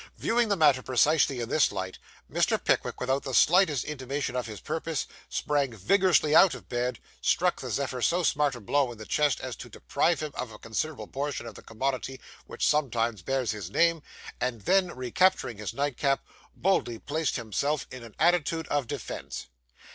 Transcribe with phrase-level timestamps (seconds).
[0.17, 2.57] Viewing the matter precisely in this light, Mr.
[2.57, 7.69] Pickwick, without the slightest intimation of his purpose, sprang vigorously out of bed, struck the
[7.69, 11.05] Zephyr so smart a blow in the chest as to deprive him of a considerable
[11.05, 14.01] portion of the commodity which sometimes bears his name,
[14.39, 16.25] and then, recapturing his nightcap,
[16.55, 19.49] boldly placed himself in an attitude of defence.